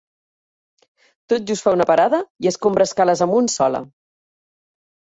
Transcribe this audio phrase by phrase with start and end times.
[1.33, 3.87] Tot just fa una parada i escombra escales amunt sola.